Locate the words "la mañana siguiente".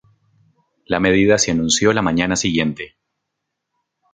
1.93-2.95